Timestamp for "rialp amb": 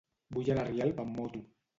0.69-1.19